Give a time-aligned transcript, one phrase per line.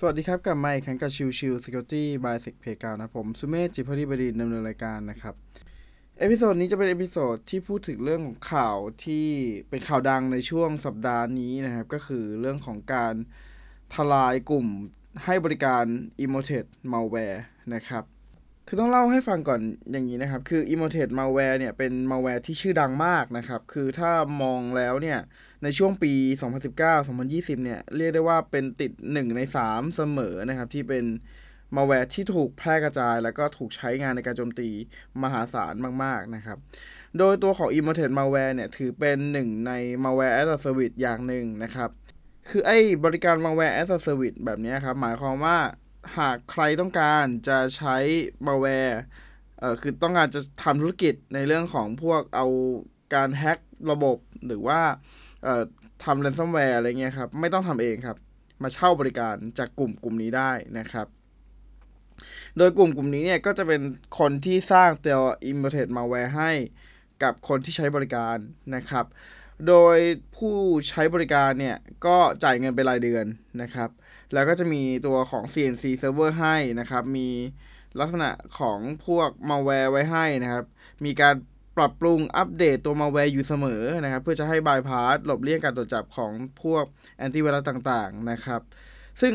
[0.00, 5.34] สวัสดีครับกลับมาอีกครั้งกับชิวชิว Security by Sec p a y g r o u n d นะผมสุเมธจิพธิบดีดำเนินรายการนะครับ
[6.18, 9.26] episode นี้จะเป็น episode ที่พูดถึงเรื่องของข่าวที่
[9.68, 13.14] เป็นข่าวดังในช่วงสัปดาห์นี้นะครับ ก็คือเรื่องของการ
[13.94, 14.66] ทลายกลุ่ม
[15.24, 15.84] ให้บริการ
[16.24, 17.40] e m o t e d malware
[17.74, 18.04] นะครับ
[18.68, 19.60] คือต้องเล่าให้ฟังก่อน
[19.92, 24.10] อย่างนี้นะครับ คือ e m o t e d malware เนี่ย เป็น malware ที่ชื่อดังมากนะครับ คือถ้า
[24.42, 25.18] มองแล้วเนี่ย
[25.62, 26.12] ในช่วงปี
[26.68, 31.04] 2019-2020 เนี่ย เรียกได้ว่าเป็นติด 1 ใน 3 เสมอนะครับ ที่เป็น
[31.76, 34.68] มาแวร์ที่ถูกแพร่กระจาย แล้วก็ถูกใช้งานในการโจมตี
[35.22, 35.74] มหาศาล
[36.04, 36.58] มาก ๆ นะครับ
[37.18, 39.72] โดยตัวของ Emoted Malware เนี่ย ถือเป็นหนึ่งใน
[40.04, 41.90] Malware as a Service อย่างหนึ่งนะครับ
[42.48, 45.58] คือไอ้บริการ Malware as a Service แบบนี้ครับ หมายความว่า
[46.18, 47.96] หากใครต้องการจะใช้
[48.46, 48.96] malware
[49.58, 52.46] เอ่อคือต้องการจะทำธุรกิจในเรื่องของพวกเอา
[53.14, 53.58] การแฮ็ก
[53.90, 54.80] ระบบหรือว่า
[56.04, 58.16] ทำ ransomware อะไรเงี้ยครับ ไม่ต้องทำเองครับ
[58.62, 61.06] มาเช่าบริการจากกลุ่มกลุ่มนี้ได้นะครับ
[62.56, 63.82] โดยกลุ่มกลุ่มนี้เนี่ยก็จะเป็น
[64.18, 66.52] คนที่สร้างตัว embedded malware ให้
[67.22, 68.36] กับคนที่ใช้บริการ
[68.76, 69.04] นะครับ
[69.68, 69.98] โดย
[70.36, 70.56] ผู้
[70.88, 71.76] ใช้บริการเนี่ย
[72.06, 73.26] ก็จ่ายเงินเป็นรายเดือน
[73.62, 73.90] นะครับ
[74.32, 77.28] แล้วก็จะมีตัวของ CNC server ให้นะครับ มี
[78.00, 80.64] ลักษณะของพวก malware ไว้ให้นะครับ
[81.04, 81.34] มีการ
[81.76, 86.84] ปรับปรุงอัปเดตตัวมาแวร์อยู่เสมอนะครับ เพื่อจะให้บายพาสหลบเลี่ยงการตรวจจับของพวก
[87.16, 88.60] แอนตี้ไวรัสต่างๆนะครับ
[89.20, 89.32] ซึ่ง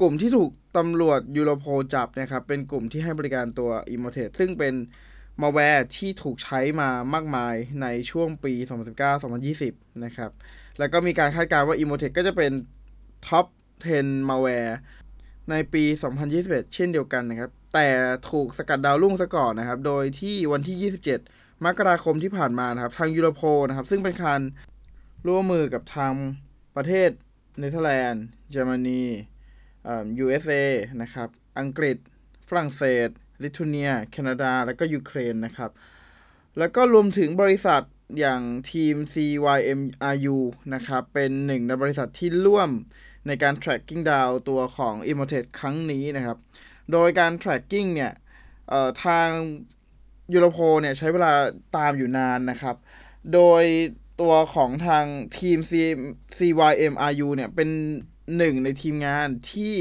[0.00, 4.74] กลุ่มที่ถูกตำรวจ Europol จับนะครับ เป็นกลุ่มที่ให้บริการตัว i m m o t e ซึ่งเป็น
[5.42, 8.52] มาแวร์ที่ถูกใช้มามากมายในช่วงปี
[9.28, 10.30] 2019-2020 นะครับ
[10.78, 12.52] แล้วก็มีการคาดการณ์ว่า i m m o t e ก็จะเป็น
[13.26, 13.46] top
[13.86, 14.78] 10 มาแวร์
[15.50, 15.84] ในปี
[16.28, 17.88] 2021 เช่นเดียวกันนะครับ แต่
[18.30, 24.40] ถูกสกัดดาวรุ่งซะก่อนนะครับ โดยที่วันที่ 27 มกราคมที่ผ่านมานะครับ ทาง Europol นะครับ ซึ่งเป็นการ
[25.26, 26.12] ร่วมมือกับทาง
[26.76, 27.10] ประเทศ
[27.58, 29.02] เนเธอร์แลนด์เยอรมนี
[29.86, 30.52] อ่า USA
[31.02, 31.28] นะครับ
[31.58, 31.96] อังกฤษ
[32.48, 33.08] ฝรั่งเศส
[33.42, 35.70] ลิทัวเนีย แคนาดา และก็ยูเครนนะครับ
[36.58, 37.82] แล้วก็รวมถึงบริษัท
[38.18, 38.42] อย่าง
[38.72, 40.38] ทีม CYMRU
[40.74, 42.70] นะครับ เป็นหนึ่งในบริษัทที่ร่วม
[43.26, 46.38] ในการ tracking down ตัวของ i m m o t e ครั้งนี้นะครับ
[46.92, 48.12] โดยการ tracking เนี่ย
[49.04, 49.28] ทาง
[50.32, 51.32] ยูโรโพเนี่ยใช้เวลา
[51.76, 52.76] ตามอยู่นานนะครับ
[53.34, 53.64] โดย
[54.20, 55.04] ตัวของทาง
[55.38, 55.72] ทีม C
[56.38, 57.70] CYMRU เนี่ยเป็น
[58.36, 59.74] หนึ่งในทีมงานที่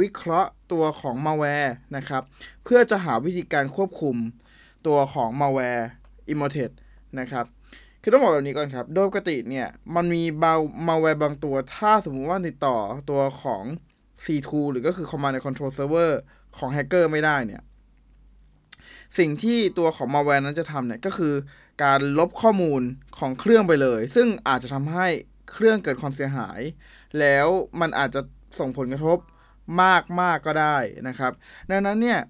[0.00, 2.22] วิเคราะห์ตัวของมาแวร์นะครับ
[2.64, 4.16] เพื่อจะหาวิธีการควบคุม
[4.86, 5.88] ตัวของมาแวร์
[6.32, 6.64] i m m o t e
[7.20, 7.44] นะครับ
[8.02, 10.54] คือต้องบอกแบบนี้ก่อนครับ โดยปกติเนี่ย มันมีบา
[10.88, 12.76] มาแวร์บางตัว ถ้าสมมุติว่าติดต่อ
[13.10, 13.62] ตัวของ
[14.24, 16.10] C2 หรือก็คือ Command and Control Server
[16.58, 17.62] ของแฮกเกอร์ไม่ได้เนี่ย
[19.18, 21.34] สิ่งที่ตัวของมาแวร์นั้นจะทำเนี่ย ก็คือ
[21.84, 22.82] การลบข้อมูล
[23.18, 25.06] ของเครื่องไปเลย ซึ่งอาจจะทำให้
[25.50, 26.60] เครื่องเกิดความเสียหาย
[27.20, 27.48] แล้ว
[27.80, 28.20] มันอาจจะ
[28.58, 29.18] ส่งผลกระทบ
[29.82, 30.76] มากมากก็ได้
[31.08, 31.32] นะครับ
[31.70, 32.20] ดังนั้นเนี่ย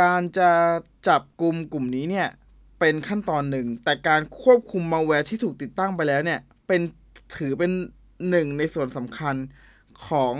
[0.00, 0.50] การจะ
[1.08, 2.28] จับกลุ่มกลุ่มนี้เนี่ย
[2.80, 6.80] เป็นขั้นตอนหนึ่ง แต่การควบคุมมาแวร์ที่ถูกติดตั้งไปแล้วเนี่ยเป็น
[7.36, 7.70] ถือเป็น
[8.30, 9.34] หนึ่งในส่วนสำคัญ
[10.08, 10.34] ของ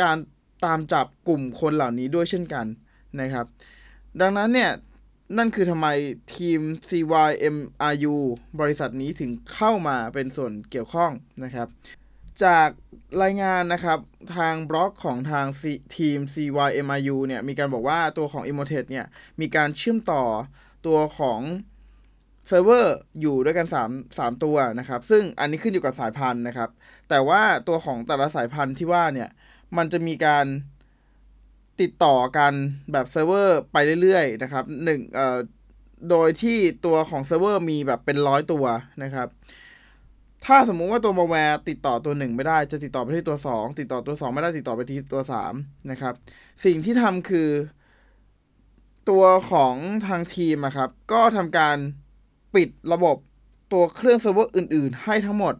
[0.00, 0.16] การ
[0.64, 2.66] ตามจับกลุ่มคนเหล่านี้ด้วยเช่นกัน
[3.20, 3.46] นะครับ
[4.20, 4.70] ดังนั้นเนี่ย
[5.36, 5.88] นั่นคือทำไม
[6.36, 8.16] ทีม CYMRU
[8.60, 11.10] บริษัทนี้ถึงเข้ามาเป็นส่วนเกี่ยวข้อง
[11.44, 11.68] นะครับ
[12.44, 12.68] จาก
[13.22, 13.98] รายงานนะครับ
[14.36, 15.46] ทางบล็อกของทาง
[15.96, 19.06] ทีม CYMRU เนี่ยมีการบอกว่าตัวของ e m o t e เนี่ย
[19.40, 20.22] มีการเชื่อมต่อ
[20.86, 21.40] ตัวของ
[22.46, 26.70] เซิร์ฟเวอร์อยู่ด้วยกัน 3 3 ตัวนะครับ ซึ่งอันนี้ขึ้นอยู่กับสายพันธุ์นะครับ
[27.08, 29.28] แต่ว่าตัวของแต่ละสายพันธุ์ที่ว่าเนี่ย
[29.76, 30.46] มันจะมีการ
[31.80, 32.52] ติดต่อกัน
[32.92, 35.38] แบบเซิร์ฟเวอร์ไปเรื่อยๆนะครับหนึ่งเอ่อ
[36.10, 38.64] โดยที่ตัวของเซิร์ฟเวอร์มีแบบเป็นร้อยตัว
[39.02, 39.28] นะครับ
[40.44, 45.54] ถ้าสมมุติว่าตัวมาแวร์ติดต่อตัวหนึ่งไม่ได้จะติดต่อไปที่ตัวสองติดต่อตัวสองไม่ได้ติดต่อไปที่ตัวสาม
[45.90, 46.14] นะครับ
[46.64, 47.50] สิ่งที่ทำคือ
[49.10, 49.74] ตัวของ
[50.06, 51.76] ทางทีมครับ ก็ทำการ
[52.54, 53.16] ปิดระบบ
[53.72, 55.54] ตัวเครื่องเซิร์ฟเวอร์อื่น ๆ ให้ทั้งหมด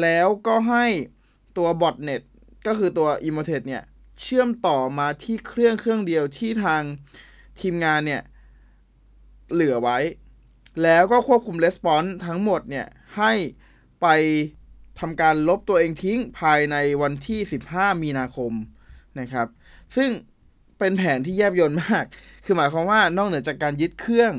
[0.00, 0.84] แล้วก็ให้
[1.56, 2.22] ตัว botnet
[2.66, 3.82] ก็คือตัว e m o t e เนี่ย
[4.20, 6.82] เชื่อมต่อมาที่เครื่องเครื่องเดียวที่ทาง
[7.60, 8.22] ทีมงานเนี่ย
[9.52, 9.98] เหลือไว้
[10.82, 12.86] แล้วก็ควบคุม response ทั้งหมดเนี่ย
[13.16, 13.32] ให้
[14.02, 14.06] ไป
[15.00, 17.40] ทำการลบตัวเองทิ้งภายในวันที่
[17.72, 18.52] 15 มีนาคม
[19.20, 19.46] นะครับ
[19.96, 20.10] ซึ่ง
[20.78, 22.04] เป็นแผนที่แยบยลมาก
[22.44, 24.32] คือหมายความว่านอกเหนือจากการยึดเครื่อง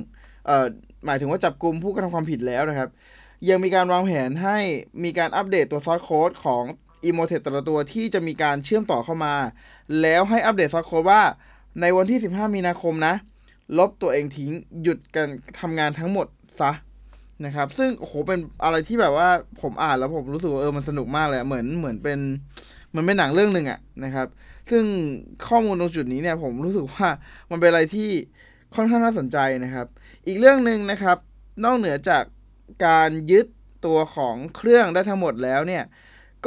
[0.46, 0.66] เอ่อ
[1.06, 2.90] หมายถึงว่าจับกลุ่มผู้กระทำความผิดแล้วนะครับ
[3.50, 4.58] ยังมีการวางแผนให้
[5.04, 6.64] มีการอัปเดตตัว source code ของ
[7.06, 9.36] Emotet แต่ละตัวที่จะมีการเชื่อมต่อเข้ามา
[10.02, 11.22] แล้วให้อัปเดต source code ว่า
[11.82, 13.14] ในวันที่ 15 มีนาคมนะ
[13.78, 14.52] ลบตัวเองทิ้ง
[14.82, 15.30] หยุดการ
[15.60, 16.28] ทำงานทั้งหมด
[16.60, 16.72] ซะ
[17.46, 19.30] นะครับ ซึ่งโอ้โหเป็นอะไรที่แบบว่า
[19.62, 22.20] ผมอ่านแล้วผมรู้สึกว่าเออมันสนุกมากเลยเหมือนเหมือนเป็น
[22.90, 24.28] เหมือนเป็นหนังเรื่องหนึ่งอะนะครับ
[24.72, 24.84] ซึ่ง
[25.48, 27.08] ข้อมูลตรงจุดนี้เนี่ยผมรู้สึกว่า
[27.52, 28.10] มันเป็นอะไรที่
[28.76, 29.88] ค่อนข้างน่าสนใจนะครับ
[30.28, 31.18] อีกเรื่องหนึ่งนะครับ
[31.64, 32.24] นอกเหนือจาก
[32.86, 33.46] การยึด
[33.86, 35.84] ตัวของเครื่องได้ทั้งหมดแล้วเนี่ย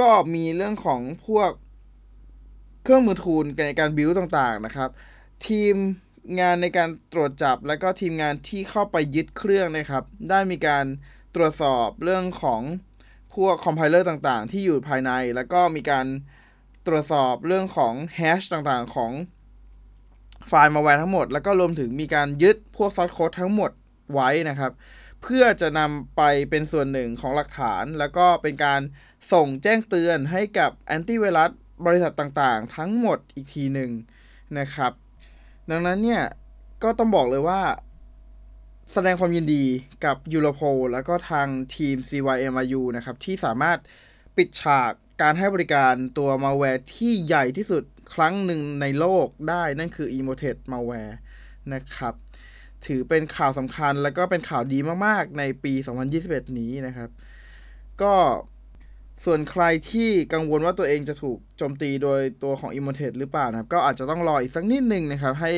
[0.01, 1.51] ก็มีเรื่องของพวก
[2.83, 4.91] เครื่องมือทูลในการบิวต่างๆนะครับ
[5.49, 5.75] ทีม
[6.41, 10.85] งานในการตรวจจับและก็ทีมงานที่เข้าไปยึดเครื่องนะครับ ได้มีการ
[11.35, 12.63] ตรวจสอบเรื่องของ
[13.35, 16.07] พวกคอมไพเลอร์ต่างๆ ที่อยู่ภายใน แล้วก็มีการ
[16.87, 19.13] ตรวจสอบเรื่องของแฮชต่างๆ ของ
[20.47, 23.71] ไฟล์มาแวร์ทั้งหมด แล้วก็รวมถึงมีการยึดพวกซอสโค้ดทั้งหมด
[24.13, 24.73] ไว้นะครับ
[25.23, 28.81] เพื่อจะนำไปเป็นส่วนหนึ่งของหลักฐาน แล้วก็เป็นการ
[29.33, 31.51] ส่งแจ้งเตือนให้กับแอนตี้ไวรัส
[31.87, 33.91] บริษัทต่างๆ ทั้งหมดอีกทีหนึ่ง
[34.59, 34.93] นะครับ
[35.71, 36.23] ดังนั้นเนี่ย
[36.83, 37.61] ก็ต้องบอกเลยว่า
[38.93, 39.65] แสดงความยินดี
[40.05, 40.61] กับยูโรโพ
[40.93, 43.79] แล้วก็ทางทีม CYMRU นะครับ ที่สามารถ
[44.37, 44.93] ปิดฉาก
[45.23, 47.83] การให้บริการตัวมาแวร์ที่ใหญ่ที่สุด
[48.15, 51.15] ครั้งหนึ่งในโลกได้นั่นคือ Emotet Malware
[51.75, 52.15] นะครับ
[52.87, 55.73] ถือเป็นข่าวสำคัญแล้วก็เป็นข่าวดีมากๆ ในปี
[56.17, 57.11] 2021 นี้นะครับ
[58.03, 58.15] ก็
[59.25, 65.53] ส่วนใครที่กังวลว่าตัวเองจะถูกโจมตีโดยตัวของ i m m o t e หรือเปล่านะครับ ก็อาจจะต้องรออีกสักนิดนึงนะครับ ให้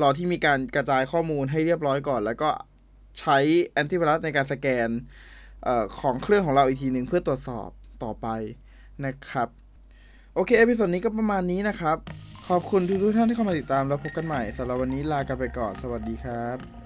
[0.00, 2.50] รอที่มีการกระจายข้อมูลให้เรียบร้อยก่อน แล้วก็
[3.20, 4.88] ใช้แอนติไวรัสในการสแกน
[5.66, 7.68] ออของเครื่องของเราอีกทีหนึ่งเพื่อตรวจสอบ
[8.04, 8.26] ต่อไป
[9.04, 9.48] นะครับ
[10.34, 11.96] โอเค episode นี้ก็ประมาณนี้นะครับ
[12.48, 16.77] ขอบคุณทุกท่านที่เข้ามาติดตามแล้วพบกันใหม่สำหรับวันนี้ลากันไปก่อน สวัสดีครับ